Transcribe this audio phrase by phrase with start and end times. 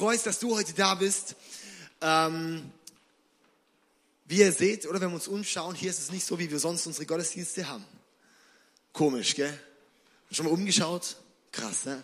[0.00, 1.36] Freut dass du heute da bist.
[2.00, 2.72] Ähm,
[4.24, 6.58] wie ihr seht, oder wenn wir uns umschauen, hier ist es nicht so, wie wir
[6.58, 7.84] sonst unsere Gottesdienste haben.
[8.94, 9.52] Komisch, gell?
[10.30, 11.16] Schon mal umgeschaut?
[11.52, 12.02] Krass, ne?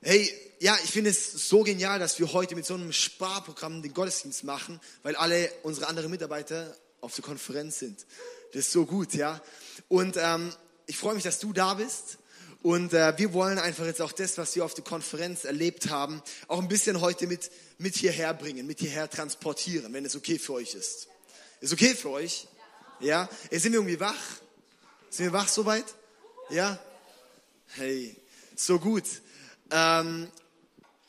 [0.00, 3.92] Hey, ja, ich finde es so genial, dass wir heute mit so einem Sparprogramm den
[3.92, 8.06] Gottesdienst machen, weil alle unsere anderen Mitarbeiter auf der Konferenz sind.
[8.54, 9.42] Das ist so gut, ja.
[9.88, 10.50] Und ähm,
[10.86, 12.16] ich freue mich, dass du da bist.
[12.62, 16.22] Und äh, wir wollen einfach jetzt auch das, was wir auf der Konferenz erlebt haben,
[16.48, 20.54] auch ein bisschen heute mit, mit hierher bringen, mit hierher transportieren, wenn es okay für
[20.54, 21.08] euch ist.
[21.60, 22.48] Ist okay für euch?
[23.00, 23.28] Ja?
[23.50, 24.14] Hey, sind wir irgendwie wach?
[25.10, 25.84] Sind wir wach soweit?
[26.50, 26.78] Ja?
[27.68, 28.16] Hey,
[28.56, 29.04] so gut.
[29.70, 30.30] Ähm,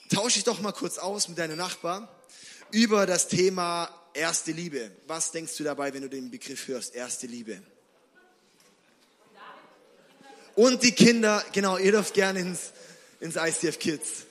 [0.09, 2.21] tausche dich doch mal kurz aus mit deinem Nachbar
[2.71, 4.91] über das Thema erste Liebe.
[5.07, 7.61] Was denkst du dabei, wenn du den Begriff hörst, erste Liebe?
[10.57, 12.71] Und die Kinder, genau, ihr dürft gerne ins,
[13.19, 14.25] ins ICF Kids.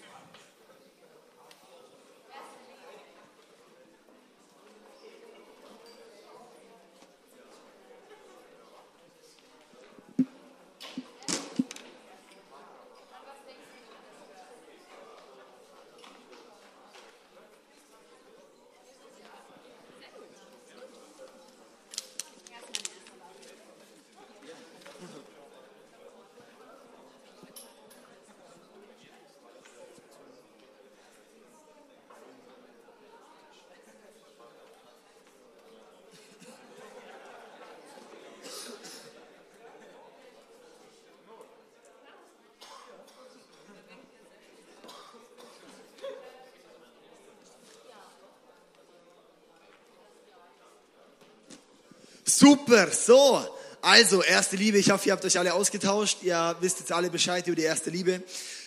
[52.39, 53.43] Super, so.
[53.81, 56.19] Also, erste Liebe, ich hoffe, ihr habt euch alle ausgetauscht.
[56.21, 58.23] Ihr wisst jetzt alle Bescheid über die erste Liebe.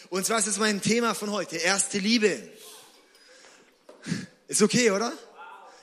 [0.09, 2.41] Und zwar ist das mein Thema von heute, erste Liebe.
[4.47, 5.13] Ist okay, oder?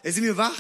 [0.03, 0.59] Jetzt sind wir wach.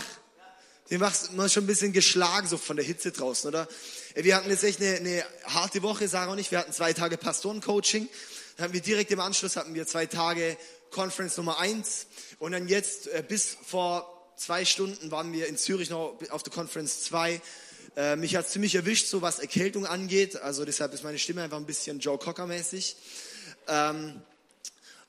[0.86, 3.66] Wir sind schon ein bisschen geschlagen, so von der Hitze draußen, oder?
[4.15, 6.53] Wir hatten jetzt echt eine, eine harte Woche, Sarah und ich.
[6.53, 8.09] Wir hatten zwei Tage Pastorencoaching.
[8.56, 10.56] Dann hatten wir direkt im Anschluss hatten wir zwei Tage
[10.92, 12.06] Conference Nummer eins.
[12.38, 16.52] Und dann jetzt äh, bis vor zwei Stunden waren wir in Zürich noch auf der
[16.52, 17.41] Conference 2.
[17.97, 20.36] Äh, mich hat ziemlich erwischt, so was Erkältung angeht.
[20.36, 22.97] Also deshalb ist meine Stimme einfach ein bisschen Joe Cocker-mäßig.
[23.69, 24.20] Ähm,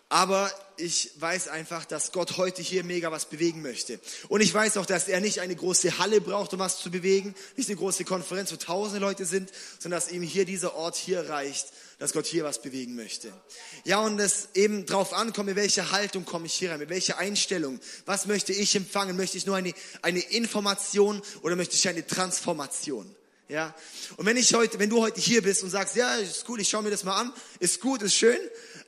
[0.10, 4.00] aber ich weiß einfach, dass Gott heute hier mega was bewegen möchte.
[4.30, 7.36] Und ich weiß auch, dass er nicht eine große Halle braucht, um was zu bewegen,
[7.58, 11.28] nicht eine große Konferenz, wo tausende Leute sind, sondern dass ihm hier dieser Ort hier
[11.28, 11.68] reicht,
[12.00, 13.34] dass Gott hier was bewegen möchte.
[13.84, 17.18] Ja, und es eben drauf ankommt, mit welcher Haltung komme ich hier rein, mit welcher
[17.18, 17.80] Einstellung.
[18.06, 19.18] Was möchte ich empfangen?
[19.18, 23.14] Möchte ich nur eine, eine Information oder möchte ich eine Transformation?
[23.50, 23.74] Ja.
[24.18, 26.70] Und wenn ich heute, wenn du heute hier bist und sagst, ja, ist gut, ich
[26.70, 28.38] schaue mir das mal an, ist gut, ist schön,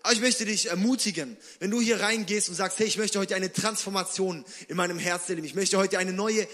[0.04, 3.36] aber ich möchte dich ermutigen, wenn du hier reingehst und sagst, hey, ich möchte heute
[3.36, 5.48] eine Transformation in meinem Herzen erleben.
[5.48, 6.46] Ich möchte heute eine neue,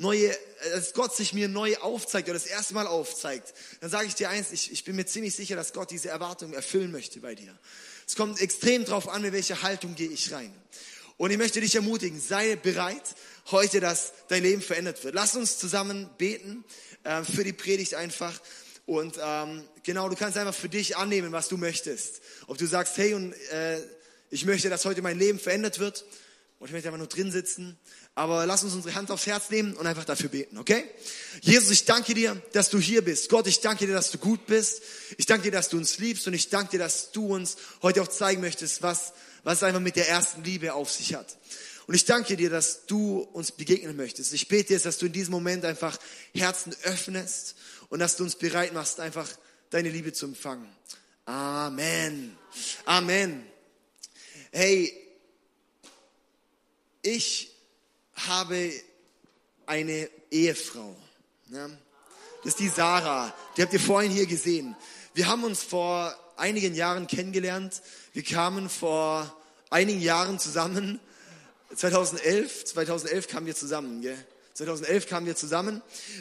[0.00, 0.34] neue,
[0.72, 3.52] dass Gott sich mir neu aufzeigt oder das erste Mal aufzeigt.
[3.80, 6.54] Dann sage ich dir eins, ich, ich bin mir ziemlich sicher, dass Gott diese Erwartung
[6.54, 7.56] erfüllen möchte bei dir.
[8.06, 10.54] Es kommt extrem drauf an, mit welcher Haltung gehe ich rein.
[11.18, 13.14] Und ich möchte dich ermutigen, sei bereit,
[13.50, 15.14] heute, dass dein Leben verändert wird.
[15.14, 16.64] Lass uns zusammen beten
[17.04, 18.40] äh, für die Predigt einfach.
[18.86, 22.22] Und ähm, genau, du kannst einfach für dich annehmen, was du möchtest.
[22.46, 23.78] Ob du sagst, hey, und äh,
[24.30, 26.06] ich möchte, dass heute mein Leben verändert wird.
[26.58, 27.78] Und ich möchte einfach nur drin sitzen.
[28.14, 30.84] Aber lass uns unsere Hand aufs Herz nehmen und einfach dafür beten, okay?
[31.40, 33.28] Jesus, ich danke dir, dass du hier bist.
[33.28, 34.82] Gott, ich danke dir, dass du gut bist.
[35.16, 36.26] Ich danke dir, dass du uns liebst.
[36.26, 39.12] Und ich danke dir, dass du uns heute auch zeigen möchtest, was,
[39.44, 41.38] was einfach mit der ersten Liebe auf sich hat.
[41.86, 44.32] Und ich danke dir, dass du uns begegnen möchtest.
[44.34, 45.98] Ich bete jetzt, dass du in diesem Moment einfach
[46.34, 47.56] Herzen öffnest
[47.88, 49.28] und dass du uns bereit machst, einfach
[49.70, 50.68] deine Liebe zu empfangen.
[51.24, 52.36] Amen.
[52.84, 53.46] Amen.
[54.52, 54.92] Hey,
[57.02, 57.50] ich
[58.28, 58.72] habe
[59.66, 60.96] eine Ehefrau.
[61.48, 61.78] Ne?
[62.42, 63.34] Das ist die Sarah.
[63.56, 64.76] Die habt ihr vorhin hier gesehen.
[65.14, 67.82] Wir haben uns vor einigen Jahren kennengelernt.
[68.12, 69.34] Wir kamen vor
[69.68, 71.00] einigen Jahren zusammen.
[71.74, 74.00] 2011, 2011 kamen wir zusammen.
[74.00, 74.18] Gell?
[74.54, 75.80] 2011 kamen wir zusammen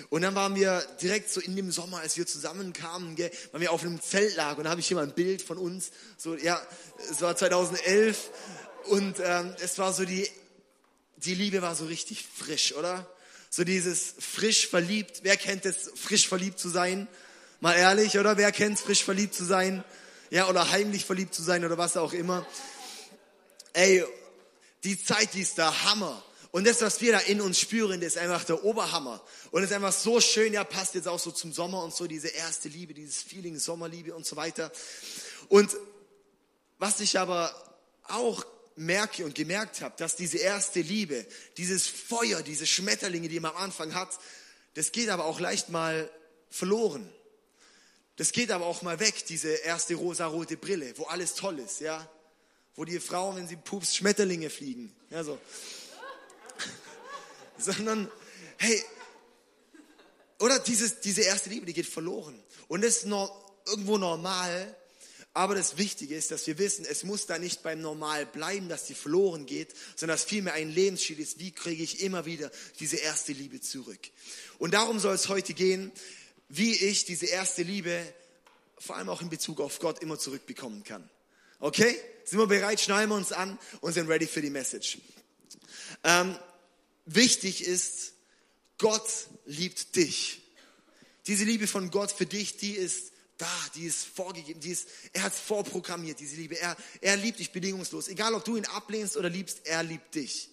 [0.10, 3.74] und dann waren wir direkt so in dem Sommer, als wir zusammenkamen, gell, waren wir
[3.74, 5.92] auf einem Zeltlager und da habe ich hier mal ein Bild von uns.
[6.18, 6.62] So, ja,
[7.12, 8.30] es war 2011
[8.86, 10.30] und ähm, es war so die,
[11.26, 13.06] die Liebe war so richtig frisch, oder?
[13.50, 15.20] So dieses frisch verliebt.
[15.24, 17.08] Wer kennt es, frisch verliebt zu sein?
[17.60, 18.38] Mal ehrlich, oder?
[18.38, 19.84] Wer kennt es, frisch verliebt zu sein?
[20.30, 22.46] Ja, oder heimlich verliebt zu sein oder was auch immer.
[23.74, 24.04] Ey,
[24.84, 26.24] die Zeit, die ist der Hammer.
[26.52, 29.22] Und das, was wir da in uns spüren, das ist einfach der Oberhammer.
[29.52, 32.08] Und es ist einfach so schön, ja, passt jetzt auch so zum Sommer und so,
[32.08, 34.72] diese erste Liebe, dieses Feeling, Sommerliebe und so weiter.
[35.48, 35.76] Und
[36.78, 37.54] was ich aber
[38.08, 38.46] auch
[38.80, 41.26] merke und gemerkt habe, dass diese erste Liebe,
[41.58, 44.18] dieses Feuer, diese Schmetterlinge, die man am Anfang hat,
[44.74, 46.10] das geht aber auch leicht mal
[46.50, 47.12] verloren.
[48.16, 52.10] Das geht aber auch mal weg, diese erste rosarote Brille, wo alles toll ist, ja.
[52.76, 54.96] Wo die Frauen, wenn sie pups, Schmetterlinge fliegen.
[55.10, 55.38] Ja, so.
[57.58, 58.10] Sondern,
[58.58, 58.82] hey,
[60.40, 62.42] oder dieses, diese erste Liebe, die geht verloren.
[62.70, 64.76] Und das ist noch irgendwo normal,
[65.40, 68.88] aber das Wichtige ist, dass wir wissen, es muss da nicht beim Normal bleiben, dass
[68.88, 72.52] die verloren geht, sondern dass vielmehr ein Lebensstil ist, wie kriege ich immer wieder
[72.82, 74.02] diese erste Liebe zurück.
[74.58, 75.94] Und darum soll es heute gehen,
[76.50, 78.04] wie ich diese erste Liebe,
[78.78, 81.10] vor allem auch in Bezug auf Gott, immer zurückbekommen kann.
[81.62, 81.96] Okay?
[82.26, 82.82] Sind wir bereit?
[82.82, 84.98] Schnallen wir uns an und sind ready für die Message.
[86.04, 86.36] Ähm,
[87.06, 88.12] wichtig ist,
[88.78, 89.10] Gott
[89.46, 90.42] liebt dich.
[91.28, 95.24] Diese Liebe von Gott für dich, die ist da, die ist vorgegeben, die ist, er
[95.24, 96.60] hat es vorprogrammiert, diese Liebe.
[96.60, 98.10] Er, er liebt dich bedingungslos.
[98.10, 100.50] Egal, ob du ihn ablehnst oder liebst, er liebt dich.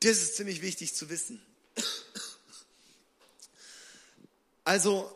[0.00, 1.40] Das ist ziemlich wichtig zu wissen.
[4.64, 5.10] Also,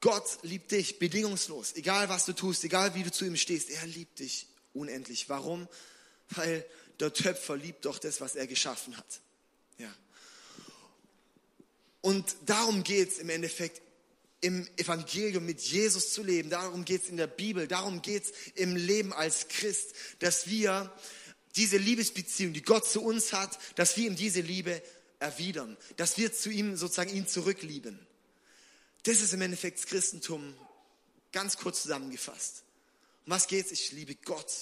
[0.00, 1.74] Gott liebt dich bedingungslos.
[1.76, 5.28] Egal, was du tust, egal, wie du zu ihm stehst, er liebt dich unendlich.
[5.28, 5.68] Warum?
[6.30, 6.64] Weil
[6.98, 9.20] der Töpfer liebt doch das, was er geschaffen hat.
[9.78, 9.94] Ja.
[12.00, 13.82] Und darum geht es im Endeffekt
[14.40, 16.50] im Evangelium mit Jesus zu leben.
[16.50, 20.92] Darum geht es in der Bibel, darum geht es im Leben als Christ, dass wir
[21.56, 24.82] diese Liebesbeziehung, die Gott zu uns hat, dass wir ihm diese Liebe
[25.18, 27.98] erwidern, dass wir zu ihm sozusagen ihn zurücklieben.
[29.04, 30.54] Das ist im Endeffekt das Christentum
[31.32, 32.64] ganz kurz zusammengefasst.
[33.24, 33.70] Um was geht's?
[33.70, 34.52] Ich liebe Gott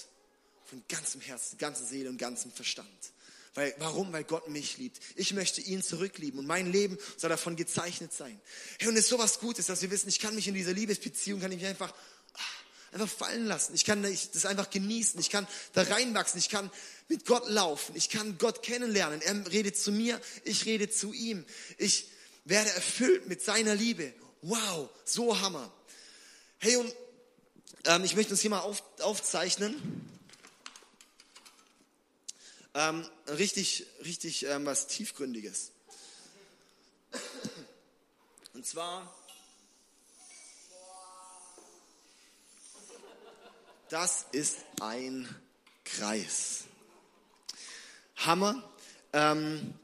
[0.65, 2.89] von ganzem Herzen, ganzer Seele und ganzem Verstand.
[3.55, 4.13] Weil, warum?
[4.13, 4.99] Weil Gott mich liebt.
[5.15, 8.41] Ich möchte ihn zurücklieben und mein Leben soll davon gezeichnet sein.
[8.81, 11.41] Hey, und es ist sowas Gutes, dass wir wissen, ich kann mich in dieser Liebesbeziehung,
[11.41, 11.95] kann ich mich einfach,
[12.35, 13.75] ah, einfach fallen lassen.
[13.75, 15.21] Ich kann das einfach genießen.
[15.21, 16.39] Ich kann da reinwachsen.
[16.39, 16.69] Ich kann
[17.09, 17.95] mit Gott laufen.
[17.95, 19.23] Ich kann Gott kennenlernen.
[19.23, 20.21] Er redet zu mir.
[20.43, 21.45] Ich rede zu ihm.
[21.79, 22.09] Ich
[22.45, 24.13] werde erfüllt mit seiner Liebe.
[24.43, 25.73] Wow, so Hammer.
[26.59, 26.93] Hey, und
[27.85, 30.11] ähm, ich möchte uns hier mal auf, aufzeichnen
[32.75, 35.73] ähm, richtig, richtig ähm, was Tiefgründiges.
[38.53, 39.15] Und zwar,
[43.89, 45.29] das ist ein
[45.85, 46.65] Kreis.
[48.17, 48.63] Hammer.
[49.13, 49.75] Ähm,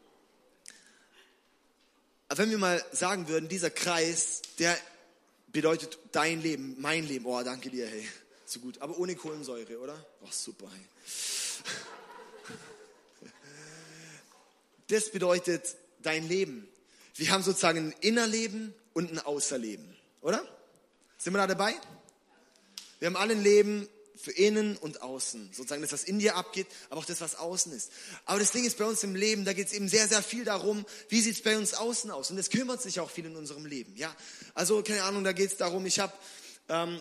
[2.28, 4.76] wenn wir mal sagen würden, dieser Kreis, der
[5.48, 7.26] bedeutet dein Leben, mein Leben.
[7.26, 8.08] Oh, danke dir, hey.
[8.46, 8.81] So gut.
[8.81, 10.06] Aber ohne Kohlensäure, oder?
[10.22, 10.87] Oh, super, hey.
[14.90, 16.69] Das bedeutet dein Leben.
[17.14, 20.44] Wir haben sozusagen ein Innerleben und ein Außerleben, oder?
[21.16, 21.75] Sind wir da dabei?
[22.98, 25.50] Wir haben alle ein Leben für innen und außen.
[25.52, 27.92] Sozusagen das, was in dir abgeht, aber auch das, was außen ist.
[28.25, 30.44] Aber das Ding ist bei uns im Leben, da geht es eben sehr, sehr viel
[30.44, 32.31] darum, wie sieht es bei uns außen aus.
[32.31, 33.96] Und das kümmert sich auch viel in unserem Leben.
[33.96, 34.14] Ja,
[34.54, 36.12] Also, keine Ahnung, da geht es darum, ich habe,
[36.69, 37.00] ähm,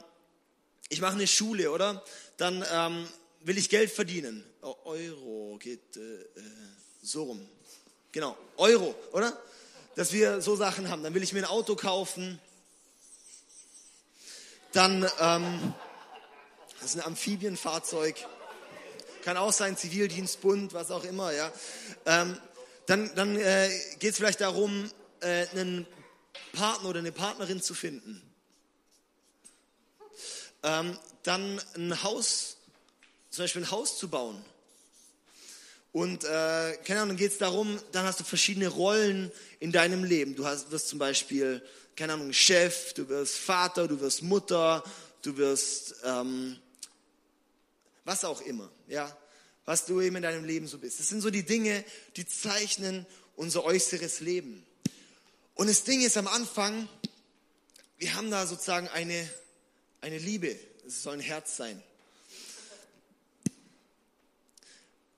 [0.90, 2.04] ich mache eine Schule, oder?
[2.38, 3.08] Dann ähm,
[3.42, 4.44] will ich Geld verdienen.
[4.62, 6.28] Oh, Euro geht äh, äh
[7.02, 7.50] so rum.
[8.12, 9.38] Genau, Euro, oder?
[9.96, 11.04] Dass wir so Sachen haben.
[11.04, 12.40] Dann will ich mir ein Auto kaufen.
[14.72, 15.74] Dann, ähm,
[16.80, 18.16] das ist ein Amphibienfahrzeug.
[19.24, 21.52] Kann auch sein, Zivildienstbund, was auch immer, ja.
[22.06, 22.40] Ähm,
[22.88, 24.90] dann dann äh, geht es vielleicht darum,
[25.20, 25.86] äh, einen
[26.54, 28.22] Partner oder eine Partnerin zu finden.
[30.64, 32.58] Ähm, dann ein Haus,
[33.30, 34.44] zum Beispiel ein Haus zu bauen.
[35.92, 40.04] Und äh, keine Ahnung, dann geht es darum, dann hast du verschiedene Rollen in deinem
[40.04, 40.36] Leben.
[40.36, 41.64] Du hast, wirst zum Beispiel,
[41.96, 44.84] keine Ahnung, Chef, du wirst Vater, du wirst Mutter,
[45.24, 46.58] du wirst ähm,
[48.06, 49.16] was auch immer, ja,
[49.66, 51.00] was du eben in deinem Leben so bist.
[51.00, 51.84] Das sind so die Dinge,
[52.16, 53.06] die zeichnen
[53.36, 54.66] unser äußeres Leben.
[55.56, 56.88] Und das Ding ist am Anfang,
[57.98, 59.30] wir haben da sozusagen eine,
[60.02, 60.58] eine Liebe.
[60.88, 61.84] Es soll ein Herz sein.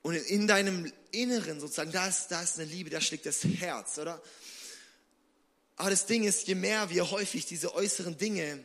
[0.02, 3.98] Und in deinem Inneren sozusagen, da ist, da ist eine Liebe, da schlägt das Herz,
[3.98, 4.22] oder?
[5.76, 8.64] Aber das Ding ist, je mehr wir häufig diese äußeren Dinge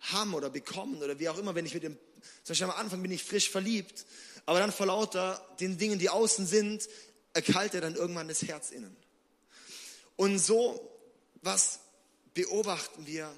[0.00, 1.96] haben oder bekommen oder wie auch immer, wenn ich mit dem,
[2.42, 4.04] zum Beispiel am Anfang bin ich frisch verliebt,
[4.46, 6.88] aber dann vor lauter den Dingen, die außen sind,
[7.32, 8.96] erkaltet dann irgendwann das Herz innen.
[10.16, 10.90] Und so,
[11.42, 11.80] was
[12.34, 13.32] beobachten wir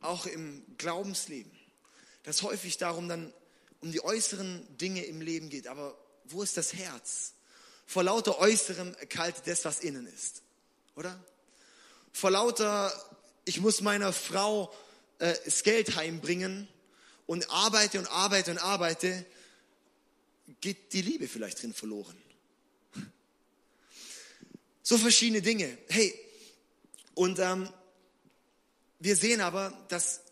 [0.00, 1.52] auch im Glaubensleben,
[2.24, 3.32] dass häufig darum dann
[3.80, 5.96] um die äußeren Dinge im Leben geht, aber
[6.32, 7.34] wo ist das Herz?
[7.86, 10.42] Vor lauter Äußerem erkaltet das, was innen ist.
[10.96, 11.18] Oder?
[12.12, 12.92] Vor lauter,
[13.44, 14.72] ich muss meiner Frau
[15.18, 16.68] äh, das Geld heimbringen
[17.26, 19.24] und arbeite und arbeite und arbeite,
[20.60, 22.20] geht die Liebe vielleicht drin verloren.
[24.84, 25.78] So verschiedene Dinge.
[25.88, 26.12] Hey,
[27.14, 27.72] und ähm,
[28.98, 30.22] wir sehen aber, dass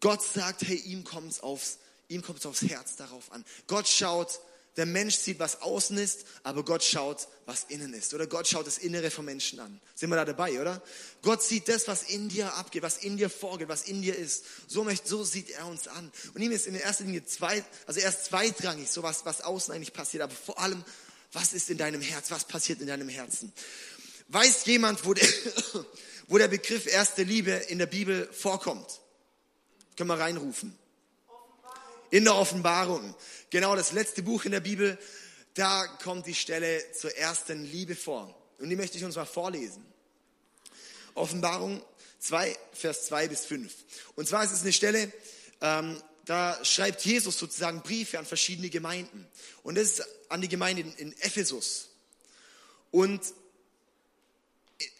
[0.00, 1.78] Gott sagt, hey, ihm kommt es aufs,
[2.44, 3.44] aufs Herz darauf an.
[3.66, 4.40] Gott schaut,
[4.78, 8.14] der Mensch sieht, was außen ist, aber Gott schaut, was innen ist.
[8.14, 9.80] Oder Gott schaut das Innere vom Menschen an.
[9.96, 10.80] Sind wir da dabei, oder?
[11.20, 14.44] Gott sieht das, was in dir abgeht, was in dir vorgeht, was in dir ist.
[14.68, 16.12] So, möchte, so sieht er uns an.
[16.32, 19.74] Und ihm ist in der ersten Linie zwei, also erst zweitrangig, so was, was außen
[19.74, 20.84] eigentlich passiert, aber vor allem,
[21.32, 23.52] was ist in deinem Herz, was passiert in deinem Herzen.
[24.28, 25.28] Weiß jemand, wo der,
[26.28, 29.00] wo der Begriff erste Liebe in der Bibel vorkommt?
[29.96, 30.78] Können wir reinrufen.
[32.10, 33.14] In der Offenbarung.
[33.50, 34.98] Genau, das letzte Buch in der Bibel,
[35.54, 38.34] da kommt die Stelle zur ersten Liebe vor.
[38.58, 39.84] Und die möchte ich uns mal vorlesen.
[41.14, 41.82] Offenbarung
[42.20, 43.72] 2, Vers 2 bis 5.
[44.14, 45.12] Und zwar ist es eine Stelle,
[45.60, 49.26] ähm, da schreibt Jesus sozusagen Briefe an verschiedene Gemeinden.
[49.62, 51.88] Und das ist an die Gemeinde in, in Ephesus.
[52.90, 53.22] Und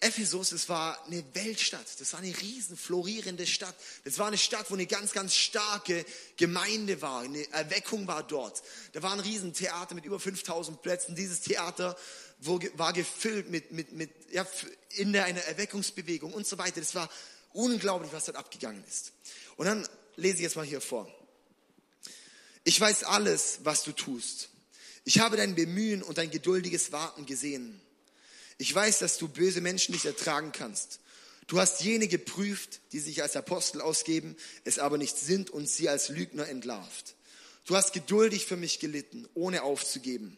[0.00, 3.76] Ephesus, das war eine Weltstadt, das war eine riesen florierende Stadt.
[4.02, 6.04] Das war eine Stadt, wo eine ganz, ganz starke
[6.36, 8.62] Gemeinde war, eine Erweckung war dort.
[8.92, 11.14] Da war ein riesen Theater mit über 5000 Plätzen.
[11.14, 11.96] Dieses Theater
[12.74, 14.44] war gefüllt mit, mit, mit ja,
[14.96, 16.80] in der einer Erweckungsbewegung und so weiter.
[16.80, 17.08] Das war
[17.52, 19.12] unglaublich, was dort abgegangen ist.
[19.56, 21.08] Und dann lese ich jetzt mal hier vor.
[22.64, 24.48] Ich weiß alles, was du tust.
[25.04, 27.80] Ich habe dein Bemühen und dein geduldiges Warten gesehen.
[28.58, 31.00] Ich weiß, dass du böse Menschen nicht ertragen kannst.
[31.46, 35.88] Du hast jene geprüft, die sich als Apostel ausgeben, es aber nicht sind und sie
[35.88, 37.14] als Lügner entlarvt.
[37.64, 40.36] Du hast geduldig für mich gelitten, ohne aufzugeben.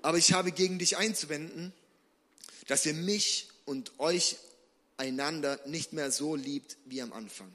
[0.00, 1.72] Aber ich habe gegen dich einzuwenden,
[2.66, 4.36] dass ihr mich und euch
[4.96, 7.50] einander nicht mehr so liebt wie am Anfang.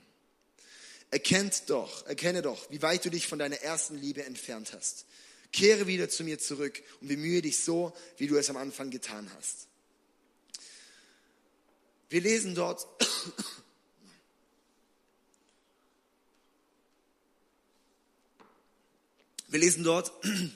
[1.12, 5.06] Erkennt doch, erkenne doch, wie weit du dich von deiner ersten Liebe entfernt hast.
[5.54, 9.32] Kehre wieder zu mir zurück und bemühe dich so, wie du es am Anfang getan
[9.38, 9.68] hast.
[12.10, 12.88] Wir lesen dort,
[19.48, 20.12] wir lesen dort,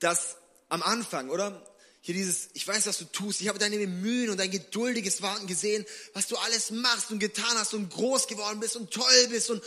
[0.00, 0.36] dass
[0.68, 1.64] am Anfang, oder?
[2.00, 3.42] Hier dieses, ich weiß, was du tust.
[3.42, 5.84] Ich habe deine Mühen und dein geduldiges Warten gesehen,
[6.14, 9.62] was du alles machst und getan hast und groß geworden bist und toll bist und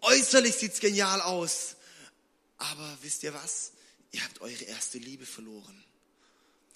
[0.00, 1.76] äußerlich sieht's genial aus.
[2.60, 3.72] Aber wisst ihr was?
[4.12, 5.84] Ihr habt eure erste Liebe verloren.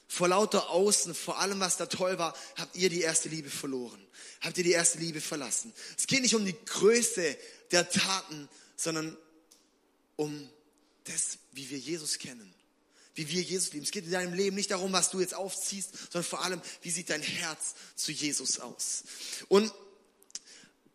[0.09, 4.05] Vor lauter Außen, vor allem was da toll war, habt ihr die erste Liebe verloren.
[4.41, 5.73] Habt ihr die erste Liebe verlassen.
[5.99, 7.37] Es geht nicht um die Größe
[7.71, 9.17] der Taten, sondern
[10.17, 10.49] um
[11.05, 12.55] das, wie wir Jesus kennen.
[13.15, 13.85] Wie wir Jesus lieben.
[13.85, 16.91] Es geht in deinem Leben nicht darum, was du jetzt aufziehst, sondern vor allem, wie
[16.91, 19.05] sieht dein Herz zu Jesus aus.
[19.49, 19.73] Und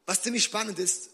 [0.05, 1.09] was ziemlich spannend ist,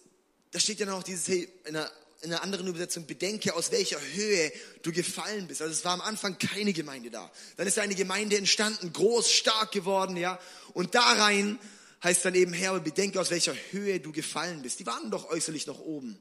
[0.52, 1.92] da steht ja noch dieses, hey, in einer
[2.26, 4.52] in einer anderen Übersetzung, bedenke, aus welcher Höhe
[4.82, 5.62] du gefallen bist.
[5.62, 7.32] Also es war am Anfang keine Gemeinde da.
[7.56, 10.40] Dann ist eine Gemeinde entstanden, groß, stark geworden, ja.
[10.74, 11.60] Und da rein
[12.04, 14.80] heißt dann eben, Herr, bedenke, aus welcher Höhe du gefallen bist.
[14.80, 16.20] Die waren doch äußerlich noch oben.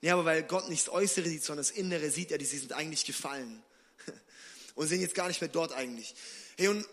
[0.00, 2.72] Ja, aber weil Gott nicht das Äußere sieht, sondern das Innere sieht er, die sind
[2.72, 3.62] eigentlich gefallen.
[4.74, 6.14] Und sind jetzt gar nicht mehr dort eigentlich.
[6.56, 6.86] Hey, und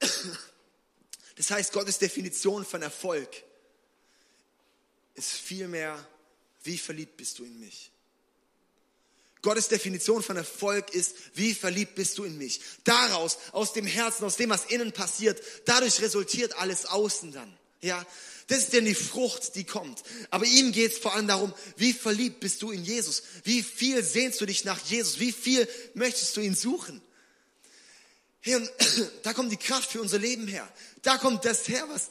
[1.36, 3.28] das heißt, Gottes Definition von Erfolg
[5.14, 6.06] ist viel mehr
[6.66, 7.90] wie verliebt bist du in mich?
[9.42, 12.60] Gottes Definition von Erfolg ist, wie verliebt bist du in mich?
[12.84, 17.56] Daraus, aus dem Herzen, aus dem, was innen passiert, dadurch resultiert alles außen dann.
[17.80, 18.04] Ja,
[18.48, 20.02] das ist denn die Frucht, die kommt.
[20.30, 23.22] Aber ihm geht es vor allem darum, wie verliebt bist du in Jesus?
[23.44, 25.20] Wie viel sehnst du dich nach Jesus?
[25.20, 27.00] Wie viel möchtest du ihn suchen?
[28.40, 28.70] Hey, und
[29.22, 30.68] da kommt die Kraft für unser Leben her.
[31.02, 32.10] Da kommt das her, was,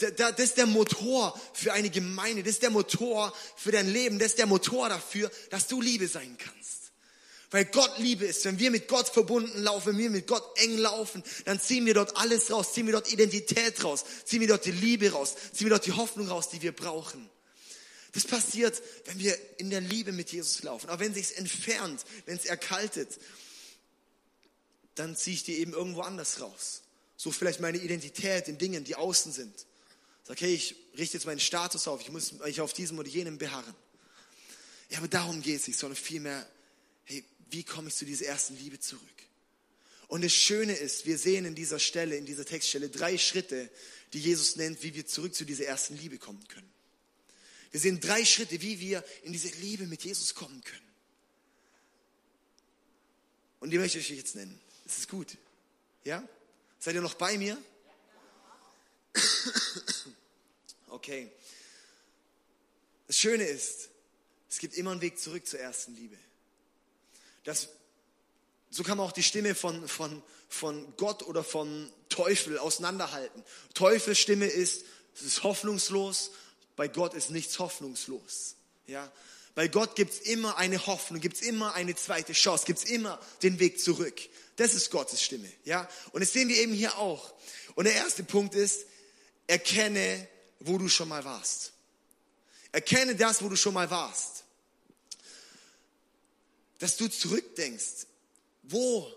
[0.00, 4.28] das ist der Motor für eine Gemeinde, das ist der Motor für dein Leben, das
[4.28, 6.80] ist der Motor dafür, dass du Liebe sein kannst.
[7.50, 8.44] Weil Gott Liebe ist.
[8.44, 11.94] Wenn wir mit Gott verbunden laufen, wenn wir mit Gott eng laufen, dann ziehen wir
[11.94, 15.66] dort alles raus, ziehen wir dort Identität raus, ziehen wir dort die Liebe raus, ziehen
[15.66, 17.28] wir dort die Hoffnung raus, die wir brauchen.
[18.12, 20.88] Das passiert, wenn wir in der Liebe mit Jesus laufen.
[20.88, 23.18] Aber wenn sich's entfernt, wenn es erkaltet,
[24.94, 26.82] dann ziehe ich die eben irgendwo anders raus.
[27.16, 29.66] So vielleicht meine Identität in Dingen, die außen sind.
[30.24, 33.38] Sag, hey, ich richte jetzt meinen Status auf, ich muss mich auf diesem oder jenem
[33.38, 33.74] beharren.
[34.90, 36.48] Ja, aber darum geht es nicht, sondern vielmehr,
[37.04, 39.02] hey, wie komme ich zu dieser ersten Liebe zurück?
[40.08, 43.70] Und das Schöne ist, wir sehen in dieser Stelle, in dieser Textstelle drei Schritte,
[44.12, 46.68] die Jesus nennt, wie wir zurück zu dieser ersten Liebe kommen können.
[47.70, 50.90] Wir sehen drei Schritte, wie wir in diese Liebe mit Jesus kommen können.
[53.60, 54.58] Und die möchte ich euch jetzt nennen.
[54.84, 55.36] Das ist gut.
[56.04, 56.26] Ja?
[56.80, 57.56] Seid ihr noch bei mir?
[60.92, 61.30] Okay.
[63.06, 63.88] Das Schöne ist,
[64.50, 66.16] es gibt immer einen Weg zurück zur ersten Liebe.
[67.44, 67.68] dass
[68.70, 73.42] so kann man auch die Stimme von, von, von Gott oder von Teufel auseinanderhalten.
[73.74, 76.30] Teufels Stimme ist, es ist hoffnungslos,
[76.76, 78.54] bei Gott ist nichts hoffnungslos.
[78.86, 79.10] Ja?
[79.56, 82.84] Bei Gott gibt es immer eine Hoffnung, gibt es immer eine zweite Chance, gibt es
[82.84, 84.20] immer den Weg zurück.
[84.54, 85.50] Das ist Gottes Stimme.
[85.64, 85.88] Ja?
[86.12, 87.34] Und das sehen wir eben hier auch.
[87.74, 88.86] Und der erste Punkt ist,
[89.50, 90.28] erkenne,
[90.60, 91.72] wo du schon mal warst.
[92.70, 94.44] Erkenne das, wo du schon mal warst.
[96.78, 98.06] Dass du zurückdenkst.
[98.62, 99.12] Wo,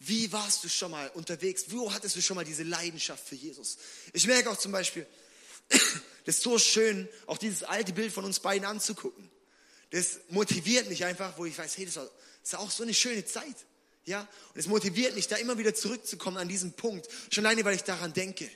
[0.00, 1.66] wie warst du schon mal unterwegs?
[1.68, 3.78] Wo hattest du schon mal diese Leidenschaft für Jesus?
[4.12, 5.06] Ich merke auch zum Beispiel,
[5.68, 9.30] das ist so schön, auch dieses alte Bild von uns beiden anzugucken.
[9.90, 12.00] Das motiviert mich einfach, wo ich weiß, hey, das
[12.42, 13.56] ist auch so eine schöne Zeit.
[14.04, 14.22] Ja?
[14.52, 17.08] Und es motiviert mich, da immer wieder zurückzukommen an diesen Punkt.
[17.30, 18.50] Schon alleine, weil ich daran denke.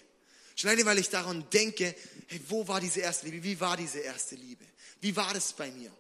[0.61, 1.95] Schon alleine, weil ich daran denke,
[2.27, 3.43] hey, wo war diese erste Liebe?
[3.43, 4.63] Wie war diese erste Liebe?
[5.01, 5.91] Wie war das bei mir?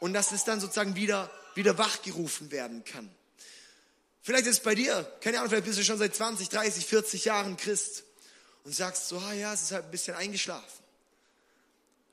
[0.00, 3.08] Und dass es dann sozusagen wieder, wieder wachgerufen werden kann.
[4.20, 7.26] Vielleicht ist es bei dir, keine Ahnung, vielleicht bist du schon seit 20, 30, 40
[7.26, 8.02] Jahren Christ
[8.64, 10.82] und sagst so, ah ja, es ist halt ein bisschen eingeschlafen.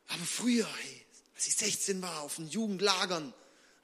[0.09, 3.33] Aber früher, hey, als ich 16 war, auf den Jugendlagern,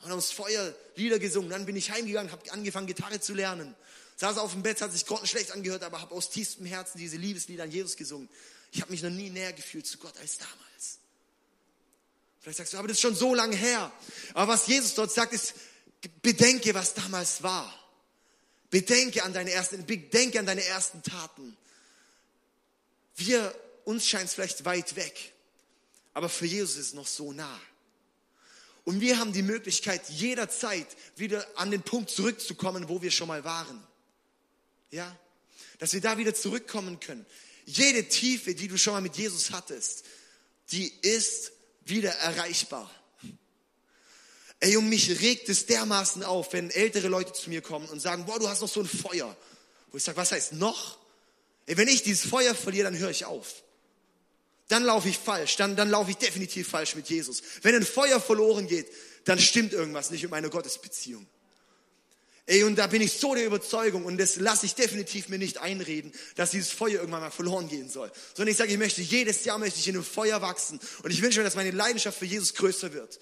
[0.02, 1.50] haben uns Feuer Lieder gesungen.
[1.50, 3.76] Dann bin ich heimgegangen, habe angefangen, Gitarre zu lernen.
[4.22, 7.64] Saß auf dem Bett, hat sich grottenschlecht angehört, aber habe aus tiefstem Herzen diese Liebeslieder
[7.64, 8.30] an Jesus gesungen.
[8.72, 11.00] Ich habe mich noch nie näher gefühlt zu Gott als damals.
[12.40, 13.92] Vielleicht sagst du, aber das ist schon so lange her.
[14.36, 15.56] Aber was Jesus dort sagt, ist,
[16.22, 17.74] bedenke, was damals war.
[18.70, 21.58] Bedenke an deine ersten, bedenke an deine ersten Taten.
[23.16, 25.34] Wir, uns scheint es vielleicht weit weg,
[26.14, 27.60] aber für Jesus ist es noch so nah.
[28.84, 30.86] Und wir haben die Möglichkeit, jederzeit
[31.16, 33.88] wieder an den Punkt zurückzukommen, wo wir schon mal waren.
[34.92, 35.18] Ja?
[35.80, 37.26] Dass wir da wieder zurückkommen können.
[37.66, 40.06] Jede Tiefe, die du schon mal mit Jesus hattest,
[40.72, 41.52] die ist
[41.86, 42.90] wieder erreichbar.
[44.60, 48.26] Ey, und mich regt es dermaßen auf, wenn ältere Leute zu mir kommen und sagen,
[48.26, 49.36] boah, du hast noch so ein Feuer.
[49.92, 51.00] Wo ich sage, was heißt noch?
[51.66, 53.64] Ey, wenn ich dieses Feuer verliere, dann höre ich auf.
[54.68, 57.42] Dann laufe ich falsch, dann, dann laufe ich definitiv falsch mit Jesus.
[57.62, 58.88] Wenn ein Feuer verloren geht,
[59.26, 61.28] dann stimmt irgendwas nicht mit meiner Gottesbeziehung.
[62.48, 65.60] Ey, und da bin ich so der Überzeugung und das lasse ich definitiv mir nicht
[65.60, 68.12] einreden, dass dieses Feuer irgendwann mal verloren gehen soll.
[68.34, 71.22] Sondern ich sage, ich möchte jedes Jahr möchte ich in einem Feuer wachsen und ich
[71.22, 73.20] wünsche mir, dass meine Leidenschaft für Jesus größer wird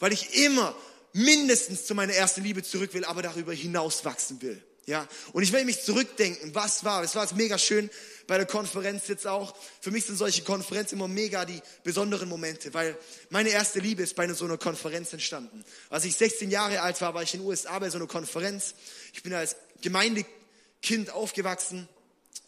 [0.00, 0.74] weil ich immer
[1.12, 4.60] mindestens zu meiner ersten Liebe zurück will, aber darüber hinaus wachsen will.
[4.90, 7.04] Ja, und ich will mich zurückdenken, was war.
[7.04, 7.88] Es war jetzt mega schön
[8.26, 9.54] bei der Konferenz jetzt auch.
[9.80, 12.98] Für mich sind solche Konferenzen immer mega die besonderen Momente, weil
[13.28, 15.64] meine erste Liebe ist bei so einer Konferenz entstanden.
[15.90, 18.74] Als ich 16 Jahre alt war, war ich in den USA bei so einer Konferenz.
[19.12, 21.88] Ich bin als Gemeindekind aufgewachsen.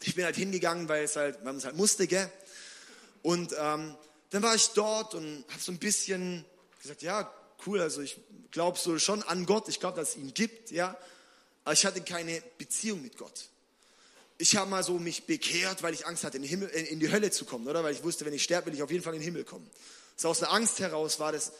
[0.01, 2.29] Ich bin halt hingegangen, weil es halt, man es halt musste, gell?
[3.21, 3.95] Und ähm,
[4.31, 6.43] dann war ich dort und habe so ein bisschen
[6.81, 7.33] gesagt, ja,
[7.65, 8.19] cool, also ich
[8.51, 10.97] glaube so schon an Gott, ich glaube, dass es ihn gibt, ja,
[11.63, 13.49] aber ich hatte keine Beziehung mit Gott.
[14.37, 17.31] Ich habe mal so mich bekehrt, weil ich Angst hatte, in Himmel, in die Hölle
[17.31, 17.83] zu kommen, oder?
[17.83, 19.69] Weil ich wusste, wenn ich sterbe, will ich auf jeden Fall in den Himmel kommen.
[20.15, 21.53] So aus der Angst heraus war das,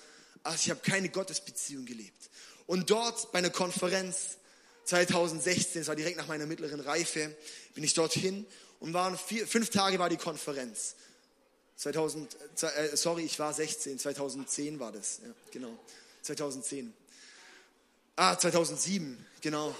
[0.43, 2.29] ach, ich habe keine Gottesbeziehung gelebt.
[2.65, 4.37] Und dort bei einer Konferenz
[4.85, 7.35] 2016, das war direkt nach meiner mittleren Reife,
[7.73, 8.45] bin ich dorthin
[8.79, 10.95] und waren vier, fünf Tage war die Konferenz.
[11.77, 15.77] 2000, äh, sorry, ich war 16, 2010 war das, ja, genau,
[16.21, 16.93] 2010.
[18.15, 19.75] Ah, 2007, genau.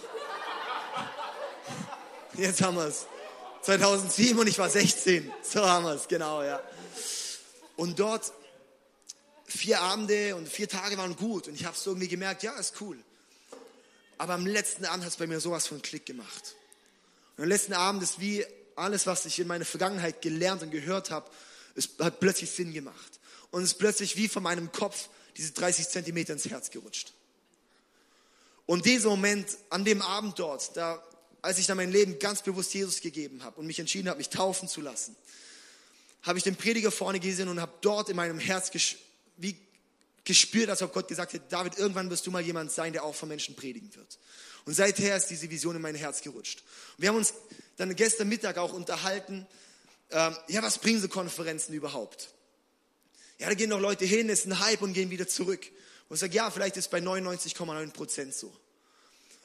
[2.36, 3.08] Jetzt haben wir es.
[3.63, 6.62] 2007 und ich war 16, so haben wir es, genau, ja.
[7.78, 8.34] Und dort
[9.45, 12.82] vier Abende und vier Tage waren gut und ich habe es irgendwie gemerkt, ja, ist
[12.82, 12.97] cool.
[14.17, 16.56] Aber am letzten Abend hat es bei mir sowas von Klick gemacht.
[17.38, 18.45] Und am letzten Abend ist wie
[18.76, 21.30] alles, was ich in meiner Vergangenheit gelernt und gehört habe,
[21.99, 23.19] hat plötzlich Sinn gemacht.
[23.52, 27.13] Und es ist plötzlich wie von meinem Kopf diese 30 Zentimeter ins Herz gerutscht.
[28.65, 31.04] Und dieser Moment, an dem Abend dort, da,
[31.41, 34.30] als ich dann mein Leben ganz bewusst Jesus gegeben habe und mich entschieden habe, mich
[34.30, 35.15] taufen zu lassen,
[36.21, 38.95] habe ich den Prediger vorne gesehen und habe dort in meinem Herz ges
[39.36, 39.58] wie
[40.26, 43.15] gespürt, als ob Gott gesagt hätte, David, irgendwann wirst du mal jemand sein, der auch
[43.15, 44.19] von Menschen predigen wird.
[44.65, 46.63] Und seither ist diese Vision in mein Herz gerutscht.
[46.97, 47.34] Wir haben uns
[47.76, 49.45] dann gestern Mittag auch unterhalten,
[50.12, 52.30] ähm, ja, was bringen so Konferenzen überhaupt?
[53.39, 55.65] Ja, da gehen noch Leute hin, ist ein Hype und gehen wieder zurück.
[56.09, 58.53] Und ich sage, ja, vielleicht ist es bei 99,9 Prozent so.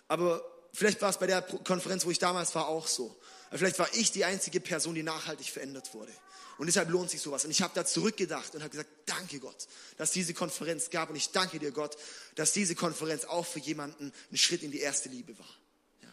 [0.09, 3.17] Aber vielleicht war es bei der Konferenz, wo ich damals war, auch so.
[3.51, 6.13] Vielleicht war ich die einzige Person, die nachhaltig verändert wurde.
[6.59, 7.45] Und deshalb lohnt sich sowas.
[7.45, 11.09] Und ich habe da zurückgedacht und habe gesagt, danke Gott, dass diese Konferenz gab.
[11.09, 11.97] Und ich danke dir Gott,
[12.35, 15.55] dass diese Konferenz auch für jemanden ein Schritt in die erste Liebe war.
[16.03, 16.09] Ja.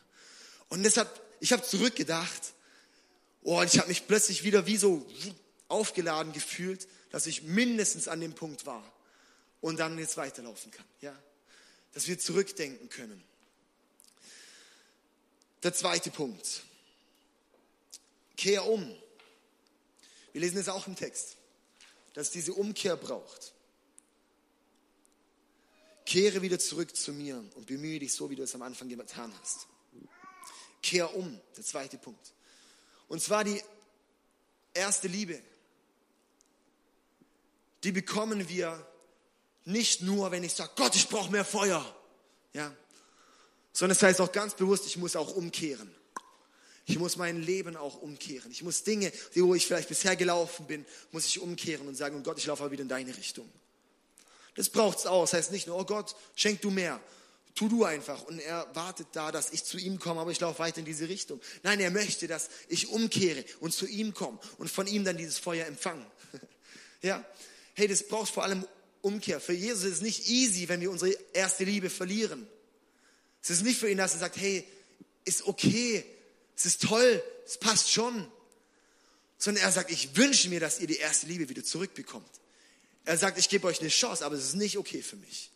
[0.69, 2.53] Und deshalb, ich habe zurückgedacht
[3.47, 5.05] Oh, und ich habe mich plötzlich wieder wie so
[5.67, 8.84] aufgeladen gefühlt, dass ich mindestens an dem Punkt war
[9.65, 10.86] und dann jetzt weiterlaufen kann.
[11.01, 11.19] Ja?
[11.93, 13.23] Dass wir zurückdenken können.
[15.63, 16.62] Der zweite Punkt.
[18.38, 18.95] Kehr um.
[20.34, 21.38] Wir lesen es auch im Text,
[22.13, 23.54] dass es diese Umkehr braucht.
[26.06, 29.34] Kehre wieder zurück zu mir und bemühe dich so, wie du es am Anfang getan
[29.41, 29.65] hast.
[30.84, 32.34] Kehr um, der zweite Punkt.
[33.08, 33.60] Und zwar die
[34.75, 35.41] erste Liebe.
[37.84, 38.86] Die bekommen wir
[39.65, 41.84] nicht nur, wenn ich sage, Gott, ich brauche mehr Feuer.
[42.54, 42.73] Ja.
[43.73, 45.93] Sondern es heißt auch ganz bewusst, ich muss auch umkehren.
[46.86, 48.51] Ich muss mein Leben auch umkehren.
[48.51, 52.17] Ich muss Dinge, die wo ich vielleicht bisher gelaufen bin, muss ich umkehren und sagen,
[52.19, 53.49] oh Gott, ich laufe wieder in deine Richtung.
[54.54, 55.23] Das braucht es auch.
[55.23, 57.01] Das heißt nicht nur, oh Gott, schenk du mehr.
[57.56, 58.23] Tu du einfach.
[58.23, 61.10] Und er wartet da, dass ich zu ihm komme, aber ich laufe weiter in diese
[61.10, 61.41] Richtung.
[61.63, 65.39] Nein, er möchte, dass ich umkehre und zu ihm komme und von ihm dann dieses
[65.39, 66.06] Feuer empfangen.
[67.01, 67.25] ja.
[67.73, 68.65] Hey, das braucht vor allem
[69.06, 69.39] Umkehr.
[69.39, 72.48] Für Jesus ist es nicht easy, wenn wir unsere erste Liebe verlieren.
[73.44, 74.68] Es ist nicht für ihn, dass er sagt, hey,
[75.26, 76.04] ist okay,
[76.56, 78.28] es ist toll, es passt schon.
[79.38, 82.30] Sondern er sagt, ich wünsche mir, dass ihr die erste Liebe wieder zurückbekommt.
[83.06, 85.52] Er sagt, ich gebe euch eine Chance, aber es ist nicht okay für mich.